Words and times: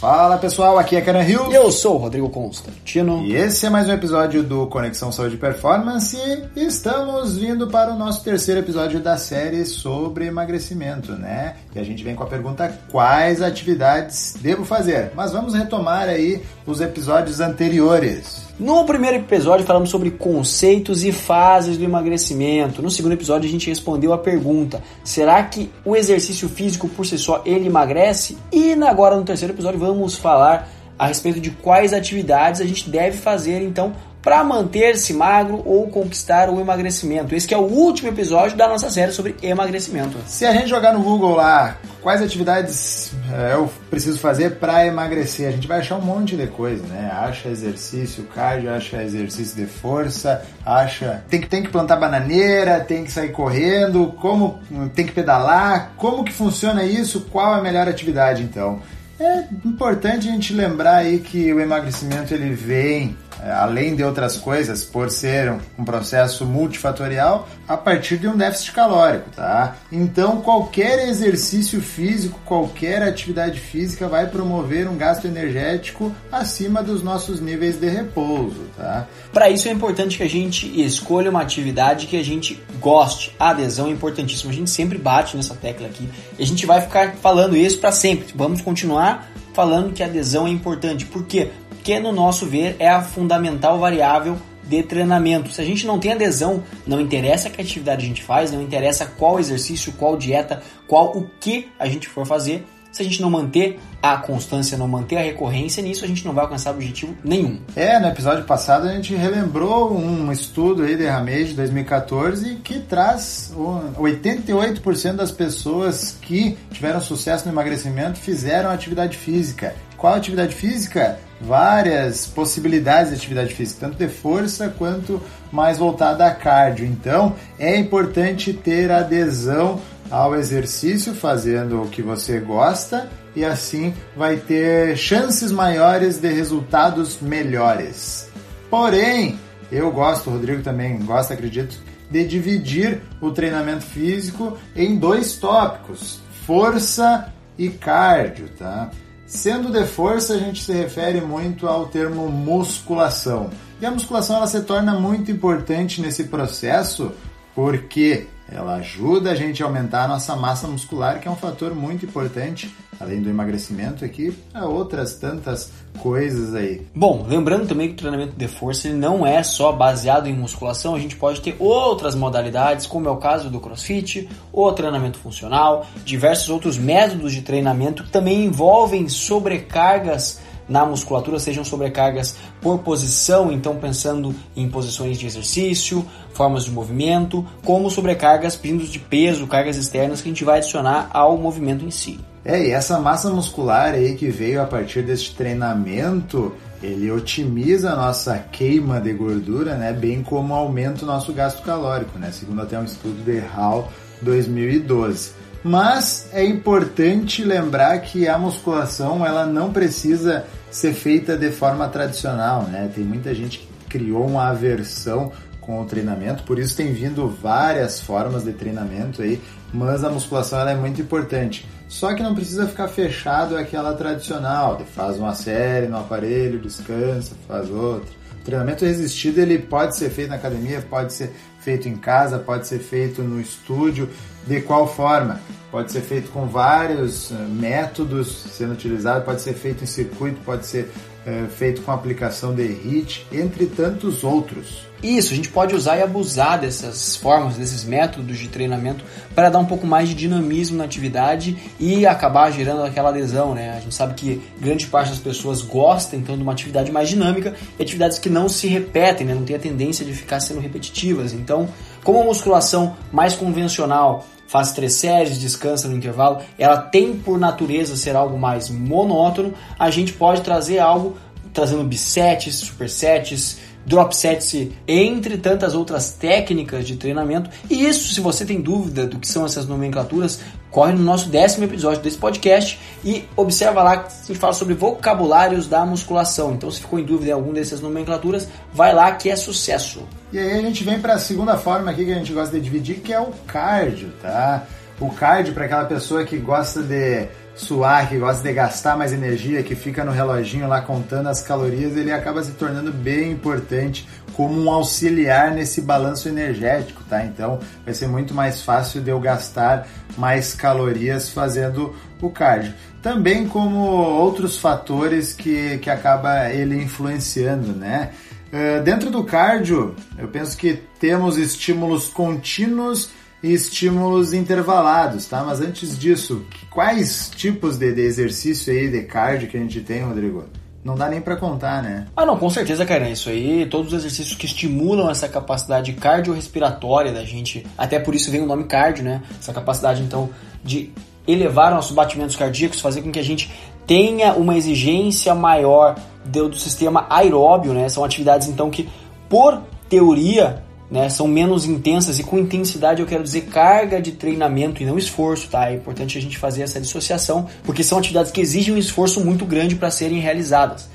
Fala 0.00 0.38
pessoal, 0.38 0.78
aqui 0.78 0.96
é 0.96 1.02
Karen 1.02 1.28
Hill. 1.28 1.52
E 1.52 1.54
eu 1.54 1.70
sou 1.70 1.96
o 1.96 1.98
Rodrigo 1.98 2.30
Constantino. 2.30 3.22
E 3.22 3.36
esse 3.36 3.66
é 3.66 3.68
mais 3.68 3.86
um 3.86 3.92
episódio 3.92 4.42
do 4.42 4.66
Conexão 4.66 5.12
Saúde 5.12 5.34
e 5.34 5.38
Performance. 5.38 6.16
E 6.56 6.64
estamos 6.64 7.36
vindo 7.36 7.66
para 7.66 7.92
o 7.92 7.98
nosso 7.98 8.24
terceiro 8.24 8.60
episódio 8.60 8.98
da 8.98 9.18
série 9.18 9.66
sobre 9.66 10.24
emagrecimento, 10.24 11.12
né? 11.12 11.56
E 11.74 11.78
a 11.78 11.84
gente 11.84 12.02
vem 12.02 12.14
com 12.14 12.22
a 12.22 12.26
pergunta: 12.26 12.74
quais 12.90 13.42
atividades 13.42 14.38
devo 14.40 14.64
fazer? 14.64 15.12
Mas 15.14 15.32
vamos 15.32 15.52
retomar 15.52 16.08
aí 16.08 16.40
os 16.66 16.80
episódios 16.80 17.38
anteriores. 17.38 18.48
No 18.60 18.84
primeiro 18.84 19.16
episódio 19.16 19.64
falamos 19.64 19.88
sobre 19.88 20.10
conceitos 20.10 21.02
e 21.02 21.12
fases 21.12 21.78
do 21.78 21.84
emagrecimento. 21.84 22.82
No 22.82 22.90
segundo 22.90 23.12
episódio 23.12 23.48
a 23.48 23.50
gente 23.50 23.70
respondeu 23.70 24.12
a 24.12 24.18
pergunta: 24.18 24.82
será 25.02 25.42
que 25.42 25.70
o 25.82 25.96
exercício 25.96 26.46
físico 26.46 26.86
por 26.88 27.06
si 27.06 27.16
só 27.16 27.42
ele 27.46 27.68
emagrece? 27.68 28.36
E 28.52 28.72
agora 28.72 29.16
no 29.16 29.24
terceiro 29.24 29.54
episódio 29.54 29.78
vamos 29.78 29.89
falar 30.20 30.68
a 30.98 31.06
respeito 31.06 31.40
de 31.40 31.50
quais 31.50 31.92
atividades 31.92 32.60
a 32.60 32.66
gente 32.66 32.90
deve 32.90 33.16
fazer 33.16 33.62
então 33.62 33.94
para 34.22 34.44
manter-se 34.44 35.14
magro 35.14 35.62
ou 35.64 35.88
conquistar 35.88 36.50
o 36.50 36.60
emagrecimento. 36.60 37.34
Esse 37.34 37.52
é 37.54 37.56
o 37.56 37.62
último 37.62 38.08
episódio 38.08 38.56
da 38.56 38.68
nossa 38.68 38.90
série 38.90 39.12
sobre 39.12 39.34
emagrecimento. 39.42 40.18
Se 40.26 40.44
a 40.44 40.52
gente 40.52 40.68
jogar 40.68 40.92
no 40.92 41.02
Google 41.02 41.34
lá, 41.36 41.78
quais 42.02 42.20
atividades 42.20 43.12
é, 43.32 43.54
eu 43.54 43.70
preciso 43.88 44.18
fazer 44.18 44.56
para 44.56 44.86
emagrecer, 44.86 45.48
a 45.48 45.52
gente 45.52 45.66
vai 45.66 45.78
achar 45.78 45.96
um 45.96 46.02
monte 46.02 46.36
de 46.36 46.46
coisa, 46.46 46.86
né? 46.86 47.10
Acha 47.12 47.48
exercício 47.48 48.24
cardio, 48.24 48.70
acha 48.70 49.02
exercício 49.02 49.56
de 49.56 49.66
força, 49.66 50.42
acha 50.66 51.24
tem 51.28 51.40
que 51.40 51.48
tem 51.48 51.62
que 51.62 51.70
plantar 51.70 51.96
bananeira, 51.96 52.80
tem 52.80 53.04
que 53.04 53.12
sair 53.12 53.32
correndo, 53.32 54.14
como 54.20 54.60
tem 54.94 55.06
que 55.06 55.12
pedalar, 55.12 55.92
como 55.96 56.24
que 56.24 56.32
funciona 56.32 56.84
isso? 56.84 57.22
Qual 57.32 57.54
a 57.54 57.62
melhor 57.62 57.88
atividade 57.88 58.42
então? 58.42 58.80
É 59.20 59.44
importante 59.66 60.26
a 60.28 60.32
gente 60.32 60.54
lembrar 60.54 60.96
aí 60.96 61.20
que 61.20 61.52
o 61.52 61.60
emagrecimento 61.60 62.32
ele 62.32 62.54
vem 62.54 63.16
é, 63.42 63.50
além 63.52 63.96
de 63.96 64.04
outras 64.04 64.36
coisas, 64.36 64.84
por 64.84 65.10
ser 65.10 65.52
um 65.78 65.84
processo 65.84 66.44
multifatorial, 66.44 67.48
a 67.66 67.76
partir 67.76 68.18
de 68.18 68.28
um 68.28 68.36
déficit 68.36 68.72
calórico, 68.72 69.30
tá? 69.34 69.76
Então, 69.90 70.42
qualquer 70.42 71.08
exercício 71.08 71.80
físico, 71.80 72.38
qualquer 72.44 73.02
atividade 73.02 73.58
física 73.58 74.06
vai 74.08 74.26
promover 74.26 74.86
um 74.86 74.96
gasto 74.96 75.26
energético 75.26 76.14
acima 76.30 76.82
dos 76.82 77.02
nossos 77.02 77.40
níveis 77.40 77.76
de 77.76 77.88
repouso, 77.88 78.66
tá? 78.76 79.06
Para 79.32 79.48
isso 79.48 79.68
é 79.68 79.70
importante 79.70 80.18
que 80.18 80.22
a 80.22 80.28
gente 80.28 80.66
escolha 80.82 81.30
uma 81.30 81.40
atividade 81.40 82.06
que 82.06 82.18
a 82.18 82.24
gente 82.24 82.62
goste. 82.78 83.34
A 83.38 83.50
adesão 83.50 83.86
é 83.86 83.90
importantíssima. 83.90 84.50
A 84.50 84.54
gente 84.54 84.70
sempre 84.70 84.98
bate 84.98 85.36
nessa 85.36 85.54
tecla 85.54 85.86
aqui. 85.86 86.08
E 86.38 86.42
a 86.42 86.46
gente 86.46 86.66
vai 86.66 86.80
ficar 86.80 87.14
falando 87.14 87.56
isso 87.56 87.78
para 87.78 87.92
sempre. 87.92 88.26
Vamos 88.34 88.60
continuar 88.60 89.09
falando 89.52 89.92
que 89.92 90.02
adesão 90.02 90.46
é 90.46 90.50
importante. 90.50 91.06
Por 91.06 91.24
quê? 91.24 91.50
que 91.82 91.98
no 91.98 92.12
nosso 92.12 92.46
ver 92.46 92.76
é 92.78 92.88
a 92.88 93.02
fundamental 93.02 93.78
variável 93.78 94.38
de 94.62 94.82
treinamento. 94.82 95.50
Se 95.50 95.60
a 95.60 95.64
gente 95.64 95.86
não 95.86 95.98
tem 95.98 96.12
adesão, 96.12 96.62
não 96.86 97.00
interessa 97.00 97.50
que 97.50 97.60
atividade 97.60 98.04
a 98.04 98.08
gente 98.08 98.22
faz, 98.22 98.52
não 98.52 98.62
interessa 98.62 99.06
qual 99.06 99.40
exercício, 99.40 99.92
qual 99.92 100.16
dieta, 100.16 100.62
qual 100.86 101.16
o 101.16 101.28
que 101.40 101.68
a 101.78 101.86
gente 101.88 102.08
for 102.08 102.26
fazer, 102.26 102.64
se 102.92 103.02
a 103.02 103.04
gente 103.04 103.20
não 103.20 103.30
manter 103.30 103.78
a 104.02 104.16
constância, 104.16 104.78
não 104.78 104.88
manter 104.88 105.16
a 105.16 105.22
recorrência, 105.22 105.82
nisso 105.82 106.04
a 106.04 106.08
gente 106.08 106.24
não 106.24 106.32
vai 106.32 106.44
alcançar 106.44 106.70
objetivo 106.70 107.14
nenhum. 107.22 107.60
É, 107.76 107.98
no 107.98 108.08
episódio 108.08 108.44
passado 108.44 108.88
a 108.88 108.92
gente 108.92 109.14
relembrou 109.14 109.96
um 109.96 110.32
estudo 110.32 110.82
aí 110.82 110.96
de 110.96 111.06
Ramej 111.06 111.48
de 111.48 111.54
2014 111.54 112.56
que 112.56 112.80
traz 112.80 113.52
88% 113.54 115.12
das 115.12 115.30
pessoas 115.30 116.16
que 116.20 116.56
tiveram 116.70 117.00
sucesso 117.00 117.44
no 117.44 117.52
emagrecimento 117.52 118.18
fizeram 118.18 118.70
atividade 118.70 119.16
física. 119.16 119.74
Qual 119.96 120.14
atividade 120.14 120.54
física? 120.54 121.18
Várias 121.42 122.26
possibilidades 122.26 123.10
de 123.10 123.16
atividade 123.16 123.54
física, 123.54 123.86
tanto 123.86 123.98
de 123.98 124.08
força 124.08 124.72
quanto 124.78 125.22
mais 125.52 125.76
voltada 125.76 126.26
a 126.26 126.34
cardio. 126.34 126.86
Então, 126.86 127.34
é 127.58 127.76
importante 127.76 128.54
ter 128.54 128.90
adesão 128.90 129.78
ao 130.10 130.34
exercício, 130.34 131.14
fazendo 131.14 131.82
o 131.82 131.88
que 131.88 132.02
você 132.02 132.40
gosta 132.40 133.08
e 133.34 133.44
assim 133.44 133.94
vai 134.16 134.36
ter 134.36 134.96
chances 134.96 135.52
maiores 135.52 136.18
de 136.18 136.28
resultados 136.28 137.20
melhores. 137.20 138.28
Porém, 138.68 139.38
eu 139.70 139.90
gosto, 139.90 140.28
o 140.28 140.32
Rodrigo 140.32 140.62
também 140.62 140.98
gosta, 140.98 141.34
acredito, 141.34 141.78
de 142.10 142.24
dividir 142.24 143.00
o 143.20 143.30
treinamento 143.30 143.84
físico 143.84 144.58
em 144.74 144.98
dois 144.98 145.36
tópicos: 145.36 146.20
força 146.44 147.32
e 147.56 147.68
cardio, 147.68 148.48
tá? 148.58 148.90
Sendo 149.26 149.70
de 149.70 149.84
força, 149.84 150.34
a 150.34 150.38
gente 150.38 150.64
se 150.64 150.72
refere 150.72 151.20
muito 151.20 151.68
ao 151.68 151.86
termo 151.86 152.28
musculação. 152.28 153.48
E 153.80 153.86
a 153.86 153.90
musculação 153.90 154.36
ela 154.36 154.48
se 154.48 154.60
torna 154.62 154.98
muito 154.98 155.30
importante 155.30 156.00
nesse 156.00 156.24
processo 156.24 157.12
porque 157.54 158.26
ela 158.50 158.74
ajuda 158.76 159.30
a 159.30 159.34
gente 159.34 159.62
a 159.62 159.66
aumentar 159.66 160.04
a 160.04 160.08
nossa 160.08 160.34
massa 160.34 160.66
muscular, 160.66 161.20
que 161.20 161.28
é 161.28 161.30
um 161.30 161.36
fator 161.36 161.74
muito 161.74 162.04
importante, 162.04 162.74
além 162.98 163.22
do 163.22 163.30
emagrecimento 163.30 164.04
aqui, 164.04 164.36
há 164.52 164.66
outras 164.66 165.14
tantas 165.14 165.72
coisas 165.98 166.54
aí. 166.54 166.86
Bom, 166.94 167.24
lembrando 167.28 167.68
também 167.68 167.88
que 167.88 167.94
o 167.94 167.96
treinamento 167.96 168.34
de 168.36 168.48
força 168.48 168.88
ele 168.88 168.96
não 168.96 169.26
é 169.26 169.42
só 169.42 169.72
baseado 169.72 170.26
em 170.26 170.34
musculação, 170.34 170.94
a 170.94 170.98
gente 170.98 171.16
pode 171.16 171.40
ter 171.40 171.56
outras 171.58 172.14
modalidades, 172.14 172.86
como 172.86 173.08
é 173.08 173.10
o 173.10 173.16
caso 173.16 173.48
do 173.48 173.60
crossfit, 173.60 174.28
o 174.52 174.72
treinamento 174.72 175.18
funcional, 175.18 175.86
diversos 176.04 176.48
outros 176.50 176.76
métodos 176.76 177.32
de 177.32 177.42
treinamento 177.42 178.04
que 178.04 178.10
também 178.10 178.44
envolvem 178.44 179.08
sobrecargas 179.08 180.40
na 180.70 180.86
musculatura 180.86 181.38
sejam 181.38 181.64
sobrecargas 181.64 182.36
por 182.62 182.78
posição, 182.78 183.50
então 183.50 183.76
pensando 183.76 184.34
em 184.56 184.70
posições 184.70 185.18
de 185.18 185.26
exercício, 185.26 186.06
formas 186.32 186.64
de 186.64 186.70
movimento, 186.70 187.44
como 187.64 187.90
sobrecargas 187.90 188.54
vindos 188.54 188.88
de 188.88 189.00
peso, 189.00 189.46
cargas 189.48 189.76
externas 189.76 190.22
que 190.22 190.28
a 190.28 190.30
gente 190.30 190.44
vai 190.44 190.58
adicionar 190.58 191.10
ao 191.12 191.36
movimento 191.36 191.84
em 191.84 191.90
si. 191.90 192.20
É, 192.44 192.68
e 192.68 192.70
essa 192.70 192.98
massa 192.98 193.28
muscular 193.30 193.92
aí 193.92 194.14
que 194.14 194.30
veio 194.30 194.62
a 194.62 194.64
partir 194.64 195.02
desse 195.02 195.34
treinamento, 195.34 196.54
ele 196.82 197.10
otimiza 197.10 197.90
a 197.90 197.96
nossa 197.96 198.38
queima 198.38 199.00
de 199.00 199.12
gordura, 199.12 199.74
né, 199.74 199.92
bem 199.92 200.22
como 200.22 200.54
aumenta 200.54 201.04
o 201.04 201.06
nosso 201.06 201.32
gasto 201.32 201.62
calórico, 201.62 202.18
né, 202.18 202.30
segundo 202.32 202.62
até 202.62 202.78
um 202.78 202.84
estudo 202.84 203.22
de 203.24 203.38
Hall 203.40 203.90
2012. 204.22 205.32
Mas 205.62 206.28
é 206.32 206.42
importante 206.42 207.44
lembrar 207.44 207.98
que 208.00 208.26
a 208.26 208.38
musculação 208.38 209.26
ela 209.26 209.44
não 209.44 209.72
precisa 209.72 210.46
ser 210.70 210.94
feita 210.94 211.36
de 211.36 211.50
forma 211.50 211.88
tradicional, 211.88 212.64
né? 212.64 212.90
Tem 212.94 213.04
muita 213.04 213.34
gente 213.34 213.58
que 213.58 213.98
criou 213.98 214.26
uma 214.26 214.48
aversão 214.48 215.32
com 215.60 215.80
o 215.80 215.84
treinamento, 215.84 216.42
por 216.44 216.58
isso 216.58 216.76
tem 216.76 216.92
vindo 216.92 217.28
várias 217.28 218.00
formas 218.00 218.44
de 218.44 218.52
treinamento 218.52 219.22
aí, 219.22 219.40
mas 219.72 220.02
a 220.02 220.10
musculação 220.10 220.66
é 220.66 220.74
muito 220.74 221.00
importante. 221.00 221.68
Só 221.88 222.14
que 222.14 222.22
não 222.22 222.34
precisa 222.34 222.66
ficar 222.66 222.88
fechado 222.88 223.56
aquela 223.56 223.92
tradicional, 223.94 224.80
faz 224.94 225.16
uma 225.16 225.34
série 225.34 225.86
no 225.86 225.98
aparelho, 225.98 226.58
descansa, 226.60 227.34
faz 227.46 227.68
outra. 227.70 228.08
Treinamento 228.44 228.84
resistido 228.84 229.38
ele 229.38 229.58
pode 229.58 229.96
ser 229.96 230.10
feito 230.10 230.30
na 230.30 230.36
academia, 230.36 230.80
pode 230.80 231.12
ser 231.12 231.30
feito 231.60 231.88
em 231.88 231.96
casa, 231.96 232.38
pode 232.38 232.66
ser 232.66 232.78
feito 232.78 233.22
no 233.22 233.40
estúdio. 233.40 234.08
De 234.46 234.60
qual 234.62 234.92
forma? 234.92 235.40
Pode 235.70 235.92
ser 235.92 236.00
feito 236.00 236.30
com 236.30 236.46
vários 236.46 237.30
eh, 237.30 237.34
métodos 237.34 238.44
sendo 238.56 238.72
utilizado, 238.72 239.24
pode 239.24 239.42
ser 239.42 239.52
feito 239.52 239.84
em 239.84 239.86
circuito, 239.86 240.40
pode 240.44 240.66
ser 240.66 240.90
é, 241.26 241.46
feito 241.46 241.82
com 241.82 241.92
aplicação 241.92 242.54
de 242.54 242.62
HIIT, 242.62 243.26
entre 243.32 243.66
tantos 243.66 244.24
outros. 244.24 244.90
Isso, 245.02 245.32
a 245.32 245.36
gente 245.36 245.48
pode 245.48 245.74
usar 245.74 245.96
e 245.96 246.02
abusar 246.02 246.60
dessas 246.60 247.16
formas, 247.16 247.56
desses 247.56 247.84
métodos 247.84 248.38
de 248.38 248.48
treinamento 248.48 249.02
para 249.34 249.48
dar 249.48 249.58
um 249.58 249.64
pouco 249.64 249.86
mais 249.86 250.10
de 250.10 250.14
dinamismo 250.14 250.76
na 250.76 250.84
atividade 250.84 251.56
e 251.78 252.06
acabar 252.06 252.50
gerando 252.50 252.82
aquela 252.82 253.08
adesão, 253.08 253.54
né? 253.54 253.76
A 253.76 253.80
gente 253.80 253.94
sabe 253.94 254.12
que 254.12 254.42
grande 254.60 254.86
parte 254.86 255.08
das 255.08 255.18
pessoas 255.18 255.62
gosta 255.62 256.16
então 256.16 256.36
de 256.36 256.42
uma 256.42 256.52
atividade 256.52 256.92
mais 256.92 257.08
dinâmica 257.08 257.54
e 257.78 257.82
atividades 257.82 258.18
que 258.18 258.28
não 258.28 258.46
se 258.46 258.66
repetem, 258.66 259.26
né? 259.26 259.34
Não 259.34 259.44
tem 259.44 259.56
a 259.56 259.60
tendência 259.60 260.04
de 260.04 260.12
ficar 260.12 260.38
sendo 260.38 260.60
repetitivas. 260.60 261.32
Então, 261.32 261.66
como 262.04 262.20
a 262.20 262.24
musculação 262.24 262.94
mais 263.10 263.34
convencional 263.34 264.26
faz 264.50 264.72
três 264.72 264.94
séries, 264.94 265.38
descansa 265.38 265.86
no 265.86 265.96
intervalo, 265.96 266.40
ela 266.58 266.76
tem 266.76 267.14
por 267.14 267.38
natureza 267.38 267.94
ser 267.94 268.16
algo 268.16 268.36
mais 268.36 268.68
monótono, 268.68 269.54
a 269.78 269.92
gente 269.92 270.12
pode 270.12 270.40
trazer 270.40 270.80
algo 270.80 271.16
trazendo 271.52 271.84
bisets, 271.84 272.56
supersets, 272.56 273.58
drop 273.84 274.14
sets, 274.14 274.68
entre 274.86 275.38
tantas 275.38 275.74
outras 275.74 276.12
técnicas 276.12 276.86
de 276.86 276.96
treinamento. 276.96 277.50
E 277.68 277.86
isso, 277.86 278.14
se 278.14 278.20
você 278.20 278.44
tem 278.44 278.60
dúvida 278.60 279.06
do 279.06 279.18
que 279.18 279.26
são 279.26 279.44
essas 279.44 279.66
nomenclaturas, 279.66 280.40
corre 280.70 280.92
no 280.92 281.02
nosso 281.02 281.28
décimo 281.28 281.64
episódio 281.64 282.02
desse 282.02 282.18
podcast 282.18 282.78
e 283.04 283.24
observa 283.36 283.82
lá 283.82 283.96
que 283.98 284.34
fala 284.34 284.52
sobre 284.52 284.74
vocabulários 284.74 285.66
da 285.66 285.84
musculação. 285.84 286.52
Então, 286.54 286.70
se 286.70 286.80
ficou 286.80 286.98
em 286.98 287.04
dúvida 287.04 287.30
em 287.30 287.34
alguma 287.34 287.54
dessas 287.54 287.80
nomenclaturas, 287.80 288.48
vai 288.72 288.94
lá 288.94 289.10
que 289.12 289.28
é 289.30 289.36
sucesso. 289.36 290.06
E 290.32 290.38
aí 290.38 290.58
a 290.58 290.62
gente 290.62 290.84
vem 290.84 291.00
para 291.00 291.14
a 291.14 291.18
segunda 291.18 291.56
forma 291.56 291.90
aqui 291.90 292.04
que 292.04 292.12
a 292.12 292.16
gente 292.16 292.32
gosta 292.32 292.54
de 292.56 292.62
dividir, 292.62 293.00
que 293.00 293.12
é 293.12 293.20
o 293.20 293.32
cardio, 293.46 294.12
tá? 294.22 294.66
O 295.00 295.08
cardio 295.08 295.54
para 295.54 295.64
aquela 295.64 295.86
pessoa 295.86 296.24
que 296.24 296.36
gosta 296.36 296.82
de 296.82 297.26
suar, 297.54 298.06
que 298.06 298.18
gosta 298.18 298.42
de 298.46 298.52
gastar 298.52 298.98
mais 298.98 299.14
energia, 299.14 299.62
que 299.62 299.74
fica 299.74 300.04
no 300.04 300.12
reloginho 300.12 300.68
lá 300.68 300.82
contando 300.82 301.28
as 301.28 301.42
calorias, 301.42 301.96
ele 301.96 302.12
acaba 302.12 302.42
se 302.42 302.52
tornando 302.52 302.92
bem 302.92 303.32
importante 303.32 304.06
como 304.34 304.60
um 304.62 304.70
auxiliar 304.70 305.52
nesse 305.52 305.80
balanço 305.80 306.28
energético, 306.28 307.02
tá? 307.04 307.24
Então 307.24 307.60
vai 307.84 307.94
ser 307.94 308.08
muito 308.08 308.34
mais 308.34 308.62
fácil 308.62 309.00
de 309.00 309.10
eu 309.10 309.18
gastar 309.18 309.86
mais 310.18 310.54
calorias 310.54 311.30
fazendo 311.30 311.94
o 312.20 312.30
cardio. 312.30 312.74
Também 313.02 313.48
como 313.48 313.80
outros 313.80 314.58
fatores 314.58 315.32
que, 315.32 315.78
que 315.78 315.88
acaba 315.88 316.50
ele 316.50 316.82
influenciando, 316.82 317.72
né? 317.72 318.10
Uh, 318.52 318.82
dentro 318.82 319.10
do 319.10 319.24
cardio, 319.24 319.94
eu 320.18 320.28
penso 320.28 320.56
que 320.56 320.82
temos 320.98 321.38
estímulos 321.38 322.08
contínuos 322.08 323.10
e 323.42 323.52
estímulos 323.52 324.32
intervalados, 324.32 325.26
tá? 325.26 325.42
Mas 325.42 325.60
antes 325.60 325.98
disso, 325.98 326.44
quais 326.70 327.30
tipos 327.34 327.78
de, 327.78 327.92
de 327.92 328.02
exercício 328.02 328.72
aí 328.72 328.90
de 328.90 329.02
cardio 329.02 329.48
que 329.48 329.56
a 329.56 329.60
gente 329.60 329.80
tem, 329.80 330.02
Rodrigo? 330.02 330.44
Não 330.82 330.94
dá 330.94 331.08
nem 331.08 331.20
para 331.20 331.36
contar, 331.36 331.82
né? 331.82 332.06
Ah, 332.16 332.24
não, 332.24 332.38
com 332.38 332.48
certeza, 332.48 332.86
cara. 332.86 333.08
Isso 333.10 333.28
aí, 333.28 333.66
todos 333.66 333.92
os 333.92 333.98
exercícios 333.98 334.34
que 334.34 334.46
estimulam 334.46 335.10
essa 335.10 335.28
capacidade 335.28 335.92
cardiorrespiratória 335.92 337.12
da 337.12 337.22
gente, 337.22 337.66
até 337.76 337.98
por 337.98 338.14
isso 338.14 338.30
vem 338.30 338.40
o 338.40 338.46
nome 338.46 338.64
cardio, 338.64 339.04
né? 339.04 339.22
Essa 339.38 339.52
capacidade, 339.52 340.02
então, 340.02 340.30
de 340.64 340.90
elevar 341.28 341.70
nossos 341.70 341.94
batimentos 341.94 342.34
cardíacos, 342.34 342.80
fazer 342.80 343.02
com 343.02 343.12
que 343.12 343.18
a 343.18 343.24
gente 343.24 343.52
tenha 343.86 344.32
uma 344.32 344.56
exigência 344.56 345.34
maior 345.34 345.96
do, 346.24 346.48
do 346.48 346.58
sistema 346.58 347.06
aeróbio, 347.10 347.74
né? 347.74 347.88
São 347.90 348.02
atividades, 348.02 348.48
então, 348.48 348.70
que, 348.70 348.88
por 349.28 349.62
teoria, 349.88 350.64
né, 350.90 351.08
são 351.08 351.28
menos 351.28 351.64
intensas 351.64 352.18
e 352.18 352.24
com 352.24 352.38
intensidade 352.38 353.00
eu 353.00 353.06
quero 353.06 353.22
dizer 353.22 353.42
carga 353.42 354.00
de 354.00 354.12
treinamento 354.12 354.82
e 354.82 354.86
não 354.86 354.98
esforço, 354.98 355.48
tá? 355.48 355.70
É 355.70 355.74
importante 355.74 356.18
a 356.18 356.20
gente 356.20 356.36
fazer 356.36 356.62
essa 356.62 356.80
dissociação, 356.80 357.48
porque 357.62 357.84
são 357.84 357.98
atividades 357.98 358.32
que 358.32 358.40
exigem 358.40 358.74
um 358.74 358.78
esforço 358.78 359.24
muito 359.24 359.44
grande 359.44 359.76
para 359.76 359.90
serem 359.90 360.18
realizadas. 360.18 360.88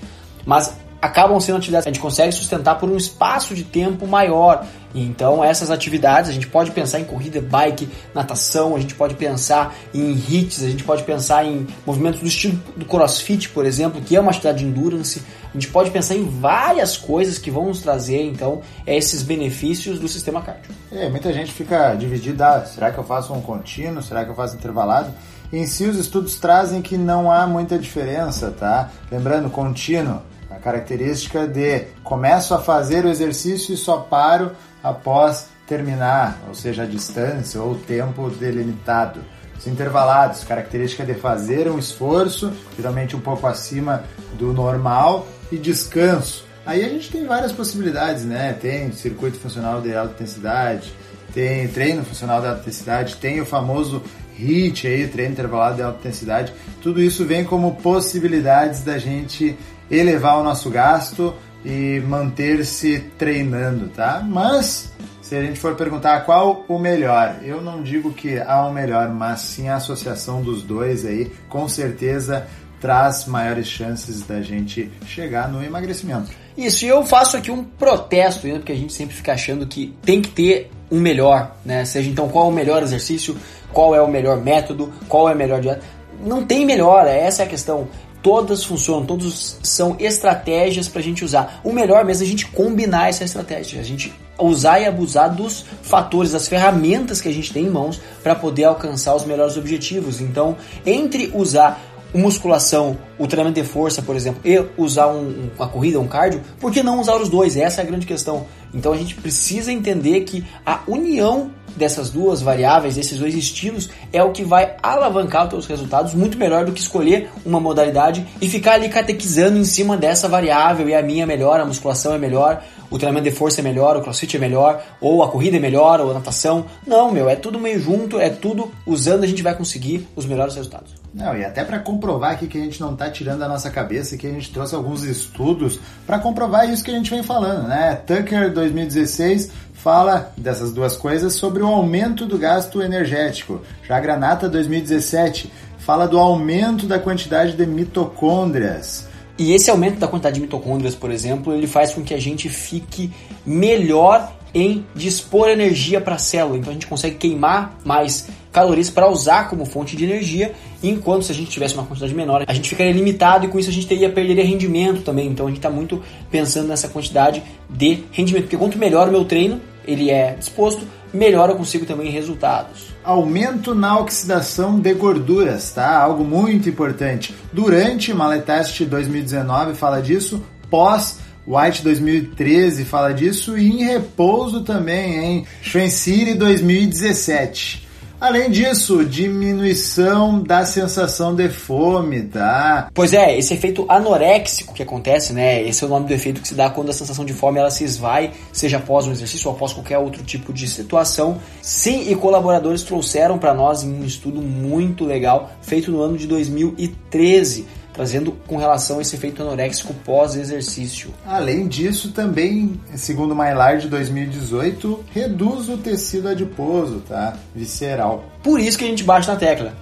Mas 0.45 0.75
acabam 1.01 1.39
sendo 1.39 1.57
atividades 1.57 1.83
que 1.85 1.89
a 1.89 1.93
gente 1.93 2.01
consegue 2.01 2.31
sustentar 2.31 2.75
por 2.75 2.89
um 2.89 2.97
espaço 2.97 3.53
de 3.53 3.63
tempo 3.63 4.07
maior. 4.07 4.65
Então, 4.93 5.43
essas 5.43 5.69
atividades, 5.69 6.29
a 6.29 6.33
gente 6.33 6.47
pode 6.47 6.71
pensar 6.71 6.99
em 6.99 7.03
corrida, 7.03 7.41
bike, 7.41 7.89
natação, 8.13 8.75
a 8.75 8.79
gente 8.79 8.95
pode 8.95 9.15
pensar 9.15 9.75
em 9.93 10.11
hits, 10.13 10.63
a 10.63 10.69
gente 10.69 10.85
pode 10.85 11.03
pensar 11.03 11.45
em 11.45 11.67
movimentos 11.85 12.21
do 12.21 12.27
estilo 12.27 12.57
do 12.77 12.85
crossfit, 12.85 13.49
por 13.49 13.65
exemplo, 13.65 14.01
que 14.01 14.15
é 14.15 14.19
uma 14.19 14.31
atividade 14.31 14.59
de 14.59 14.65
endurance. 14.65 15.21
A 15.49 15.53
gente 15.53 15.67
pode 15.67 15.91
pensar 15.91 16.15
em 16.15 16.23
várias 16.23 16.97
coisas 16.97 17.37
que 17.37 17.51
vão 17.51 17.67
nos 17.67 17.81
trazer, 17.81 18.23
então, 18.23 18.61
esses 18.87 19.21
benefícios 19.21 19.99
do 19.99 20.07
sistema 20.07 20.41
cardio. 20.41 20.73
É, 20.91 21.09
muita 21.09 21.33
gente 21.33 21.51
fica 21.51 21.93
dividida, 21.95 22.47
ah, 22.47 22.65
será 22.65 22.91
que 22.91 22.97
eu 22.97 23.03
faço 23.03 23.33
um 23.33 23.41
contínuo, 23.41 24.01
será 24.01 24.23
que 24.23 24.31
eu 24.31 24.35
faço 24.35 24.55
intervalado? 24.55 25.13
Em 25.51 25.67
si, 25.67 25.85
os 25.85 25.97
estudos 25.97 26.37
trazem 26.37 26.81
que 26.81 26.97
não 26.97 27.29
há 27.29 27.45
muita 27.45 27.77
diferença, 27.77 28.51
tá? 28.51 28.89
Lembrando, 29.11 29.49
contínuo 29.49 30.21
característica 30.65 31.47
de 31.47 31.81
começo 32.03 32.55
a 32.55 32.57
fazer 32.57 33.05
o 33.05 33.09
exercício 33.09 33.71
e 33.71 33.77
só 33.77 33.97
paro 33.97 34.51
após 34.83 35.45
terminar, 35.67 36.39
ou 36.47 36.55
seja, 36.55 36.81
a 36.81 36.85
distância 36.87 37.61
ou 37.61 37.73
o 37.73 37.77
tempo 37.77 38.31
delimitado. 38.31 39.21
Os 39.55 39.67
intervalados, 39.67 40.43
característica 40.43 41.05
de 41.05 41.13
fazer 41.13 41.69
um 41.69 41.77
esforço, 41.77 42.51
geralmente 42.75 43.15
um 43.15 43.19
pouco 43.19 43.45
acima 43.45 44.03
do 44.39 44.51
normal, 44.53 45.27
e 45.51 45.57
descanso. 45.57 46.43
Aí 46.65 46.83
a 46.83 46.89
gente 46.89 47.11
tem 47.11 47.27
várias 47.27 47.51
possibilidades, 47.51 48.25
né? 48.25 48.57
Tem 48.59 48.91
circuito 48.91 49.37
funcional 49.37 49.81
de 49.81 49.95
alta 49.95 50.15
intensidade, 50.15 50.91
tem 51.31 51.67
treino 51.67 52.03
funcional 52.03 52.41
de 52.41 52.47
alta 52.47 52.61
intensidade, 52.61 53.17
tem 53.17 53.39
o 53.39 53.45
famoso 53.45 54.01
HIIT 54.35 54.87
aí, 54.87 55.07
treino 55.07 55.33
intervalado 55.33 55.75
de 55.75 55.83
alta 55.83 55.99
intensidade. 55.99 56.51
Tudo 56.81 57.01
isso 57.03 57.23
vem 57.23 57.45
como 57.45 57.75
possibilidades 57.75 58.83
da 58.83 58.97
gente 58.97 59.55
elevar 59.89 60.39
o 60.39 60.43
nosso 60.43 60.69
gasto 60.69 61.33
e 61.63 62.01
manter-se 62.07 62.99
treinando, 63.17 63.89
tá? 63.89 64.23
Mas 64.23 64.93
se 65.21 65.35
a 65.35 65.41
gente 65.41 65.59
for 65.59 65.75
perguntar 65.75 66.21
qual 66.21 66.63
o 66.67 66.77
melhor, 66.77 67.37
eu 67.43 67.59
não 67.59 67.81
digo 67.81 68.13
que 68.13 68.39
há 68.39 68.63
o 68.65 68.69
um 68.69 68.73
melhor, 68.73 69.09
mas 69.09 69.41
sim 69.41 69.67
a 69.67 69.77
associação 69.77 70.41
dos 70.41 70.61
dois 70.61 71.05
aí, 71.05 71.31
com 71.49 71.67
certeza 71.67 72.47
traz 72.79 73.25
maiores 73.25 73.67
chances 73.67 74.21
da 74.21 74.41
gente 74.43 74.91
chegar 75.07 75.51
no 75.51 75.63
emagrecimento. 75.63 76.29
Isso, 76.55 76.85
e 76.85 76.87
eu 76.87 77.03
faço 77.03 77.35
aqui 77.35 77.49
um 77.49 77.63
protesto, 77.63 78.47
porque 78.47 78.71
a 78.71 78.75
gente 78.75 78.93
sempre 78.93 79.15
fica 79.15 79.33
achando 79.33 79.65
que 79.65 79.95
tem 80.03 80.21
que 80.21 80.29
ter 80.29 80.71
um 80.91 80.99
melhor, 80.99 81.55
né? 81.65 81.83
Seja 81.83 82.09
então 82.09 82.29
qual 82.29 82.45
é 82.45 82.49
o 82.49 82.53
melhor 82.53 82.83
exercício, 82.83 83.35
qual 83.73 83.95
é 83.95 84.01
o 84.01 84.07
melhor 84.07 84.37
método, 84.37 84.93
qual 85.09 85.27
é 85.27 85.31
a 85.31 85.35
melhor 85.35 85.59
dieta. 85.59 85.81
Não 86.23 86.45
tem 86.45 86.65
melhor, 86.65 87.07
essa 87.07 87.41
é 87.41 87.45
a 87.45 87.49
questão 87.49 87.87
todas 88.25 88.63
funcionam, 88.63 89.05
todos 89.05 89.59
são 89.61 89.95
estratégias 89.99 90.87
para 90.87 90.99
a 90.99 91.03
gente 91.03 91.23
usar. 91.23 91.61
O 91.63 91.71
melhor 91.71 92.03
mesmo 92.03 92.23
é 92.23 92.25
a 92.25 92.27
gente 92.27 92.47
combinar 92.47 93.07
essa 93.07 93.23
estratégia, 93.23 93.79
a 93.79 93.83
gente 93.83 94.11
usar 94.39 94.79
e 94.79 94.85
abusar 94.87 95.31
dos 95.31 95.63
fatores, 95.83 96.31
das 96.31 96.47
ferramentas 96.47 97.21
que 97.21 97.29
a 97.29 97.31
gente 97.31 97.53
tem 97.53 97.65
em 97.67 97.69
mãos 97.69 98.01
para 98.23 98.33
poder 98.33 98.63
alcançar 98.63 99.15
os 99.15 99.25
melhores 99.25 99.57
objetivos. 99.57 100.21
Então, 100.21 100.57
entre 100.83 101.31
usar 101.35 101.79
musculação, 102.15 102.97
o 103.17 103.27
treinamento 103.27 103.61
de 103.61 103.67
força, 103.67 104.01
por 104.01 104.15
exemplo, 104.15 104.41
e 104.43 104.63
usar 104.77 105.07
um, 105.07 105.49
uma 105.55 105.67
corrida, 105.67 105.99
um 105.99 106.07
cardio, 106.07 106.41
por 106.59 106.71
que 106.71 106.83
não 106.83 106.99
usar 106.99 107.15
os 107.15 107.29
dois? 107.29 107.55
Essa 107.55 107.81
é 107.81 107.83
a 107.83 107.87
grande 107.87 108.05
questão. 108.05 108.45
Então 108.73 108.91
a 108.91 108.97
gente 108.97 109.15
precisa 109.15 109.71
entender 109.71 110.21
que 110.21 110.43
a 110.65 110.81
união 110.87 111.49
dessas 111.75 112.09
duas 112.09 112.41
variáveis, 112.41 112.95
desses 112.95 113.19
dois 113.19 113.33
estilos, 113.35 113.89
é 114.11 114.23
o 114.23 114.31
que 114.31 114.43
vai 114.43 114.75
alavancar 114.81 115.45
os 115.45 115.49
seus 115.49 115.67
resultados 115.67 116.13
muito 116.13 116.37
melhor 116.37 116.65
do 116.65 116.71
que 116.71 116.79
escolher 116.79 117.29
uma 117.45 117.59
modalidade 117.59 118.25
e 118.41 118.47
ficar 118.47 118.73
ali 118.73 118.89
catequizando 118.89 119.57
em 119.57 119.65
cima 119.65 119.97
dessa 119.97 120.27
variável 120.27 120.87
e 120.87 120.95
a 120.95 121.01
minha 121.01 121.23
é 121.23 121.25
melhor, 121.25 121.59
a 121.59 121.65
musculação 121.65 122.13
é 122.13 122.17
melhor, 122.17 122.63
o 122.89 122.97
treinamento 122.97 123.29
de 123.29 123.35
força 123.35 123.61
é 123.61 123.63
melhor, 123.63 123.97
o 123.97 124.01
crossfit 124.01 124.37
é 124.37 124.39
melhor, 124.39 124.81
ou 125.01 125.23
a 125.23 125.29
corrida 125.29 125.57
é 125.57 125.59
melhor, 125.59 125.99
ou 125.99 126.11
a 126.11 126.13
natação. 126.13 126.65
Não, 126.85 127.11
meu, 127.11 127.29
é 127.29 127.35
tudo 127.35 127.59
meio 127.59 127.79
junto, 127.79 128.19
é 128.19 128.29
tudo 128.29 128.71
usando 128.85 129.23
a 129.23 129.27
gente 129.27 129.43
vai 129.43 129.55
conseguir 129.55 130.07
os 130.15 130.25
melhores 130.25 130.55
resultados. 130.55 130.93
Não, 131.13 131.35
e 131.35 131.43
até 131.43 131.63
para 131.63 131.79
comprovar 131.79 132.31
aqui 132.31 132.47
que 132.47 132.57
a 132.57 132.61
gente 132.61 132.79
não 132.79 132.93
está 132.93 133.04
tirando 133.09 133.39
da 133.39 133.47
nossa 133.47 133.69
cabeça, 133.69 134.17
que 134.17 134.27
a 134.27 134.31
gente 134.31 134.51
trouxe 134.51 134.75
alguns 134.75 135.03
estudos 135.03 135.79
para 136.05 136.19
comprovar 136.19 136.69
isso 136.69 136.83
que 136.83 136.91
a 136.91 136.95
gente 136.95 137.09
vem 137.09 137.23
falando, 137.23 137.67
né? 137.67 137.95
Tucker 138.05 138.51
2016 138.53 139.51
fala 139.73 140.33
dessas 140.35 140.73
duas 140.73 140.95
coisas 140.95 141.33
sobre 141.33 141.61
o 141.61 141.67
aumento 141.67 142.25
do 142.25 142.37
gasto 142.37 142.81
energético. 142.81 143.61
Já 143.87 143.99
Granata 143.99 144.49
2017 144.49 145.51
fala 145.77 146.07
do 146.07 146.17
aumento 146.17 146.87
da 146.87 146.97
quantidade 146.97 147.53
de 147.53 147.65
mitocôndrias. 147.65 149.07
E 149.37 149.53
esse 149.53 149.69
aumento 149.69 149.99
da 149.99 150.07
quantidade 150.07 150.35
de 150.35 150.41
mitocôndrias, 150.41 150.95
por 150.95 151.11
exemplo, 151.11 151.53
ele 151.53 151.67
faz 151.67 151.93
com 151.93 152.01
que 152.03 152.13
a 152.13 152.19
gente 152.19 152.49
fique 152.49 153.11
melhor 153.45 154.33
em 154.55 154.85
dispor 154.95 155.49
energia 155.49 155.99
para 155.99 156.15
a 156.15 156.17
célula. 156.17 156.57
Então 156.57 156.71
a 156.71 156.73
gente 156.73 156.87
consegue 156.87 157.17
queimar 157.17 157.77
mais 157.83 158.27
calorias 158.53 158.89
para 158.89 159.11
usar 159.11 159.49
como 159.49 159.65
fonte 159.65 159.97
de 159.97 160.05
energia, 160.05 160.53
enquanto 160.89 161.23
se 161.23 161.31
a 161.31 161.35
gente 161.35 161.49
tivesse 161.49 161.73
uma 161.73 161.85
quantidade 161.85 162.13
menor, 162.13 162.43
a 162.47 162.53
gente 162.53 162.69
ficaria 162.69 162.91
limitado 162.91 163.45
e 163.45 163.47
com 163.47 163.59
isso 163.59 163.69
a 163.69 163.73
gente 163.73 163.87
teria 163.87 164.09
perderia 164.09 164.43
rendimento 164.43 165.01
também. 165.01 165.27
Então 165.27 165.45
a 165.45 165.49
gente 165.49 165.59
está 165.59 165.69
muito 165.69 166.01
pensando 166.29 166.67
nessa 166.67 166.87
quantidade 166.87 167.43
de 167.69 168.03
rendimento, 168.11 168.43
porque 168.43 168.57
quanto 168.57 168.77
melhor 168.77 169.07
o 169.07 169.11
meu 169.11 169.25
treino, 169.25 169.61
ele 169.87 170.09
é 170.09 170.35
disposto, 170.35 170.85
melhor 171.13 171.49
eu 171.49 171.55
consigo 171.55 171.85
também 171.85 172.09
resultados. 172.09 172.87
Aumento 173.03 173.75
na 173.75 173.99
oxidação 173.99 174.79
de 174.79 174.93
gorduras, 174.93 175.71
tá? 175.71 175.97
Algo 175.97 176.23
muito 176.23 176.67
importante. 176.67 177.35
Durante 177.53 178.13
Maletest 178.13 178.83
2019 178.85 179.75
fala 179.75 180.01
disso, 180.01 180.43
pós 180.69 181.19
White 181.47 181.83
2013 181.83 182.85
fala 182.85 183.13
disso 183.13 183.55
e 183.55 183.69
em 183.69 183.85
repouso 183.85 184.61
também, 184.61 185.45
em 185.75 185.89
City 185.89 186.33
2017. 186.33 187.84
Além 188.25 188.49
disso, 188.49 189.05
diminuição 189.05 190.41
da 190.41 190.65
sensação 190.65 191.35
de 191.35 191.47
fome, 191.47 192.23
tá? 192.23 192.89
Pois 192.91 193.13
é, 193.13 193.37
esse 193.37 193.53
efeito 193.53 193.85
anoréxico 193.87 194.73
que 194.73 194.81
acontece, 194.81 195.31
né? 195.31 195.61
Esse 195.61 195.83
é 195.83 195.87
o 195.87 195.89
nome 195.91 196.07
do 196.07 196.13
efeito 196.13 196.41
que 196.41 196.47
se 196.47 196.55
dá 196.55 196.67
quando 196.67 196.89
a 196.89 196.93
sensação 196.93 197.23
de 197.23 197.33
fome 197.33 197.59
ela 197.59 197.69
se 197.69 197.83
esvai, 197.83 198.31
seja 198.51 198.77
após 198.77 199.05
um 199.05 199.11
exercício 199.11 199.47
ou 199.47 199.55
após 199.55 199.73
qualquer 199.73 199.99
outro 199.99 200.23
tipo 200.23 200.51
de 200.51 200.67
situação. 200.67 201.37
Sim, 201.61 202.09
e 202.09 202.15
colaboradores 202.15 202.81
trouxeram 202.81 203.37
para 203.37 203.53
nós 203.53 203.83
um 203.83 204.03
estudo 204.03 204.41
muito 204.41 205.05
legal 205.05 205.51
feito 205.61 205.91
no 205.91 206.01
ano 206.01 206.17
de 206.17 206.25
2013 206.25 207.84
trazendo 207.95 208.33
com 208.45 208.57
relação 208.57 208.99
a 208.99 209.01
esse 209.01 209.15
efeito 209.15 209.41
anoréxico 209.41 209.93
pós-exercício. 209.93 211.13
Além 211.25 211.67
disso, 211.67 212.11
também, 212.11 212.79
segundo 212.95 213.31
o 213.31 213.35
Mylar 213.35 213.77
de 213.77 213.87
2018, 213.87 215.05
reduz 215.11 215.69
o 215.69 215.77
tecido 215.77 216.27
adiposo, 216.27 217.01
tá? 217.07 217.37
Visceral. 217.55 218.25
Por 218.43 218.59
isso 218.59 218.77
que 218.77 218.83
a 218.83 218.87
gente 218.87 219.03
bate 219.03 219.27
na 219.27 219.37
tecla. 219.37 219.73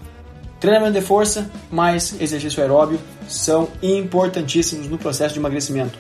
Treinamento 0.60 0.94
de 0.94 1.02
força 1.02 1.50
mais 1.72 2.16
exercício 2.22 2.62
aeróbio 2.62 3.00
são 3.28 3.68
importantíssimos 3.82 4.88
no 4.88 4.98
processo 4.98 5.34
de 5.34 5.40
emagrecimento. 5.40 5.98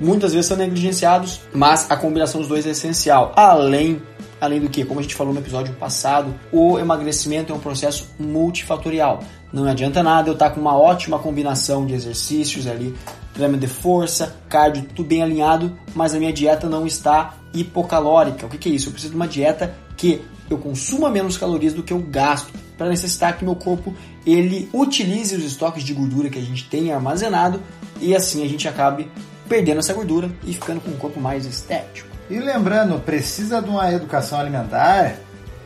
Muitas 0.00 0.32
vezes 0.32 0.46
são 0.46 0.56
negligenciados, 0.56 1.40
mas 1.52 1.90
a 1.90 1.96
combinação 1.96 2.40
dos 2.40 2.48
dois 2.48 2.66
é 2.66 2.70
essencial. 2.70 3.32
Além 3.36 4.00
Além 4.40 4.58
do 4.58 4.70
que, 4.70 4.84
como 4.86 5.00
a 5.00 5.02
gente 5.02 5.14
falou 5.14 5.34
no 5.34 5.40
episódio 5.40 5.74
passado, 5.74 6.34
o 6.50 6.78
emagrecimento 6.78 7.52
é 7.52 7.54
um 7.54 7.60
processo 7.60 8.08
multifatorial. 8.18 9.22
Não 9.52 9.66
adianta 9.66 10.02
nada 10.02 10.30
eu 10.30 10.32
estar 10.32 10.50
com 10.50 10.60
uma 10.60 10.78
ótima 10.78 11.18
combinação 11.18 11.84
de 11.84 11.92
exercícios 11.92 12.66
ali, 12.66 12.94
treinamento 13.34 13.66
de 13.66 13.72
força, 13.72 14.34
cardio, 14.48 14.86
tudo 14.94 15.06
bem 15.06 15.22
alinhado, 15.22 15.76
mas 15.94 16.14
a 16.14 16.18
minha 16.18 16.32
dieta 16.32 16.68
não 16.68 16.86
está 16.86 17.34
hipocalórica. 17.52 18.46
O 18.46 18.48
que, 18.48 18.56
que 18.56 18.70
é 18.70 18.72
isso? 18.72 18.88
Eu 18.88 18.92
preciso 18.92 19.12
de 19.12 19.16
uma 19.16 19.28
dieta 19.28 19.74
que 19.94 20.22
eu 20.48 20.56
consuma 20.56 21.10
menos 21.10 21.36
calorias 21.36 21.74
do 21.74 21.82
que 21.82 21.92
eu 21.92 21.98
gasto, 21.98 22.50
para 22.78 22.88
necessitar 22.88 23.36
que 23.36 23.44
meu 23.44 23.54
corpo 23.54 23.94
ele 24.24 24.70
utilize 24.72 25.36
os 25.36 25.44
estoques 25.44 25.84
de 25.84 25.92
gordura 25.92 26.30
que 26.30 26.38
a 26.38 26.42
gente 26.42 26.64
tem 26.64 26.92
armazenado 26.92 27.60
e 28.00 28.16
assim 28.16 28.42
a 28.42 28.48
gente 28.48 28.66
acabe 28.66 29.10
perdendo 29.50 29.80
essa 29.80 29.92
gordura 29.92 30.30
e 30.44 30.54
ficando 30.54 30.80
com 30.80 30.92
um 30.92 30.96
corpo 30.96 31.20
mais 31.20 31.44
estético. 31.44 32.08
E 32.30 32.38
lembrando, 32.38 33.00
precisa 33.00 33.60
de 33.60 33.68
uma 33.68 33.92
educação 33.92 34.38
alimentar? 34.38 35.16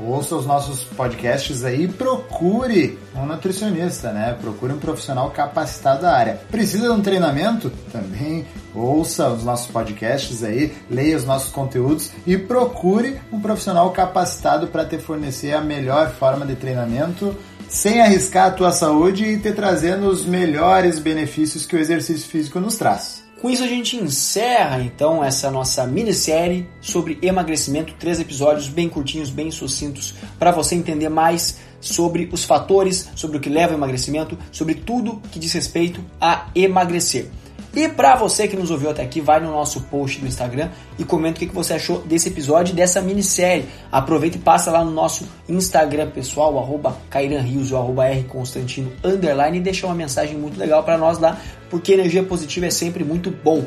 Ouça 0.00 0.34
os 0.34 0.46
nossos 0.46 0.82
podcasts 0.82 1.62
aí 1.62 1.84
e 1.84 1.88
procure 1.88 2.98
um 3.14 3.26
nutricionista, 3.26 4.10
né? 4.10 4.36
Procure 4.40 4.72
um 4.72 4.78
profissional 4.78 5.30
capacitado 5.30 6.02
da 6.02 6.16
área. 6.16 6.40
Precisa 6.50 6.86
de 6.86 6.92
um 6.92 7.02
treinamento? 7.02 7.70
Também 7.92 8.44
ouça 8.74 9.28
os 9.28 9.44
nossos 9.44 9.70
podcasts 9.70 10.42
aí, 10.42 10.74
leia 10.90 11.16
os 11.16 11.24
nossos 11.24 11.52
conteúdos 11.52 12.10
e 12.26 12.36
procure 12.36 13.20
um 13.30 13.38
profissional 13.38 13.90
capacitado 13.90 14.66
para 14.66 14.86
te 14.86 14.98
fornecer 14.98 15.52
a 15.52 15.60
melhor 15.60 16.10
forma 16.10 16.44
de 16.46 16.56
treinamento 16.56 17.36
sem 17.68 18.00
arriscar 18.00 18.46
a 18.46 18.50
tua 18.50 18.72
saúde 18.72 19.24
e 19.24 19.38
te 19.38 19.52
trazendo 19.52 20.08
os 20.08 20.24
melhores 20.24 20.98
benefícios 20.98 21.66
que 21.66 21.76
o 21.76 21.78
exercício 21.78 22.28
físico 22.28 22.58
nos 22.58 22.76
traz. 22.76 23.24
Com 23.44 23.50
isso 23.50 23.62
a 23.62 23.68
gente 23.68 23.98
encerra 23.98 24.82
então 24.82 25.22
essa 25.22 25.50
nossa 25.50 25.86
minissérie 25.86 26.66
sobre 26.80 27.18
emagrecimento, 27.20 27.92
três 27.98 28.18
episódios 28.18 28.68
bem 28.68 28.88
curtinhos, 28.88 29.28
bem 29.28 29.50
sucintos, 29.50 30.14
para 30.38 30.50
você 30.50 30.74
entender 30.74 31.10
mais 31.10 31.58
sobre 31.78 32.26
os 32.32 32.42
fatores, 32.42 33.10
sobre 33.14 33.36
o 33.36 33.40
que 33.40 33.50
leva 33.50 33.72
ao 33.72 33.78
emagrecimento, 33.78 34.38
sobre 34.50 34.76
tudo 34.76 35.20
que 35.30 35.38
diz 35.38 35.52
respeito 35.52 36.02
a 36.18 36.46
emagrecer. 36.54 37.28
E 37.76 37.88
para 37.88 38.14
você 38.14 38.46
que 38.46 38.56
nos 38.56 38.70
ouviu 38.70 38.90
até 38.90 39.02
aqui, 39.02 39.20
vai 39.20 39.40
no 39.40 39.50
nosso 39.50 39.80
post 39.82 40.20
do 40.20 40.26
Instagram 40.28 40.70
e 40.96 41.04
comenta 41.04 41.38
o 41.38 41.48
que 41.48 41.52
você 41.52 41.74
achou 41.74 42.00
desse 42.02 42.28
episódio 42.28 42.72
dessa 42.74 43.02
minissérie. 43.02 43.66
Aproveita 43.90 44.36
e 44.36 44.40
passa 44.40 44.70
lá 44.70 44.84
no 44.84 44.92
nosso 44.92 45.26
Instagram 45.48 46.10
pessoal, 46.10 46.56
arroba 46.56 46.96
Rios, 47.42 47.72
ou 47.72 47.78
arroba 47.78 48.04
Constantino, 48.28 48.92
underline, 49.02 49.58
e 49.58 49.60
deixa 49.60 49.86
uma 49.86 49.94
mensagem 49.94 50.36
muito 50.36 50.56
legal 50.56 50.84
para 50.84 50.96
nós 50.96 51.18
lá, 51.18 51.40
porque 51.68 51.92
energia 51.92 52.22
positiva 52.22 52.66
é 52.66 52.70
sempre 52.70 53.02
muito 53.02 53.30
bom. 53.30 53.64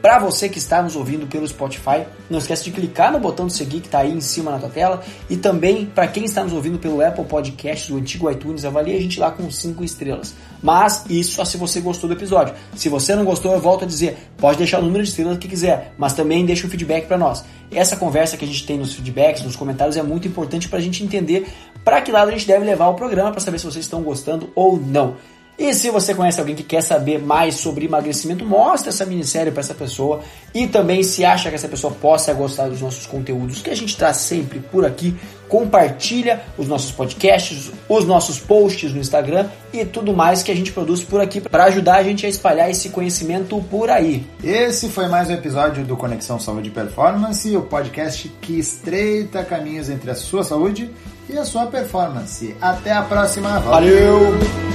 Para 0.00 0.20
você 0.20 0.48
que 0.48 0.58
está 0.58 0.80
nos 0.80 0.94
ouvindo 0.94 1.26
pelo 1.26 1.46
Spotify, 1.46 2.04
não 2.30 2.38
esquece 2.38 2.64
de 2.64 2.70
clicar 2.70 3.10
no 3.10 3.18
botão 3.18 3.48
de 3.48 3.52
seguir 3.52 3.80
que 3.80 3.88
está 3.88 3.98
aí 3.98 4.12
em 4.12 4.20
cima 4.20 4.52
na 4.52 4.58
tua 4.58 4.68
tela. 4.68 5.02
E 5.28 5.36
também, 5.36 5.86
para 5.86 6.06
quem 6.06 6.24
está 6.24 6.44
nos 6.44 6.52
ouvindo 6.52 6.78
pelo 6.78 7.04
Apple 7.04 7.24
Podcasts, 7.24 7.88
do 7.88 7.96
antigo 7.96 8.30
iTunes, 8.30 8.64
avalie 8.64 8.96
a 8.96 9.00
gente 9.00 9.18
lá 9.18 9.32
com 9.32 9.50
5 9.50 9.82
estrelas. 9.82 10.34
Mas 10.62 11.04
isso 11.08 11.32
só 11.32 11.44
se 11.44 11.56
você 11.56 11.80
gostou 11.80 12.08
do 12.08 12.14
episódio. 12.14 12.54
Se 12.76 12.88
você 12.88 13.16
não 13.16 13.24
gostou, 13.24 13.52
eu 13.52 13.60
volto 13.60 13.84
a 13.84 13.86
dizer, 13.88 14.16
pode 14.36 14.58
deixar 14.58 14.78
o 14.78 14.82
número 14.82 15.02
de 15.02 15.10
estrelas 15.10 15.38
que 15.38 15.48
quiser, 15.48 15.92
mas 15.98 16.12
também 16.12 16.46
deixa 16.46 16.66
o 16.66 16.70
feedback 16.70 17.06
para 17.06 17.18
nós. 17.18 17.44
Essa 17.70 17.96
conversa 17.96 18.36
que 18.36 18.44
a 18.44 18.48
gente 18.48 18.64
tem 18.64 18.78
nos 18.78 18.94
feedbacks, 18.94 19.42
nos 19.42 19.56
comentários, 19.56 19.96
é 19.96 20.02
muito 20.02 20.28
importante 20.28 20.68
para 20.68 20.78
a 20.78 20.82
gente 20.82 21.02
entender 21.02 21.48
para 21.84 22.00
que 22.00 22.12
lado 22.12 22.28
a 22.28 22.32
gente 22.32 22.46
deve 22.46 22.64
levar 22.64 22.88
o 22.88 22.94
programa 22.94 23.32
para 23.32 23.40
saber 23.40 23.58
se 23.58 23.64
vocês 23.64 23.84
estão 23.84 24.02
gostando 24.02 24.50
ou 24.54 24.78
não. 24.78 25.16
E 25.58 25.74
se 25.74 25.90
você 25.90 26.14
conhece 26.14 26.38
alguém 26.38 26.54
que 26.54 26.62
quer 26.62 26.80
saber 26.82 27.18
mais 27.18 27.56
sobre 27.56 27.86
emagrecimento, 27.86 28.46
mostre 28.46 28.90
essa 28.90 29.04
minissérie 29.04 29.50
para 29.50 29.60
essa 29.60 29.74
pessoa. 29.74 30.20
E 30.54 30.68
também, 30.68 31.02
se 31.02 31.24
acha 31.24 31.48
que 31.48 31.56
essa 31.56 31.66
pessoa 31.66 31.92
possa 31.92 32.32
gostar 32.32 32.68
dos 32.68 32.80
nossos 32.80 33.06
conteúdos 33.06 33.60
que 33.60 33.68
a 33.68 33.74
gente 33.74 33.96
traz 33.96 34.18
sempre 34.18 34.60
por 34.60 34.86
aqui, 34.86 35.16
compartilha 35.48 36.42
os 36.56 36.68
nossos 36.68 36.92
podcasts, 36.92 37.72
os 37.88 38.04
nossos 38.04 38.38
posts 38.38 38.92
no 38.92 39.00
Instagram 39.00 39.48
e 39.72 39.84
tudo 39.84 40.12
mais 40.12 40.44
que 40.44 40.52
a 40.52 40.54
gente 40.54 40.70
produz 40.70 41.02
por 41.02 41.20
aqui 41.20 41.40
para 41.40 41.64
ajudar 41.64 41.96
a 41.96 42.02
gente 42.04 42.24
a 42.24 42.28
espalhar 42.28 42.70
esse 42.70 42.90
conhecimento 42.90 43.60
por 43.68 43.90
aí. 43.90 44.24
Esse 44.44 44.88
foi 44.88 45.08
mais 45.08 45.28
um 45.28 45.32
episódio 45.32 45.84
do 45.84 45.96
Conexão 45.96 46.38
Saúde 46.38 46.68
e 46.68 46.72
Performance, 46.72 47.56
o 47.56 47.62
podcast 47.62 48.28
que 48.40 48.58
estreita 48.58 49.42
caminhos 49.42 49.90
entre 49.90 50.10
a 50.10 50.14
sua 50.14 50.44
saúde 50.44 50.88
e 51.28 51.36
a 51.36 51.44
sua 51.44 51.66
performance. 51.66 52.54
Até 52.60 52.92
a 52.92 53.02
próxima. 53.02 53.58
Valeu. 53.58 54.20
Valeu. 54.20 54.67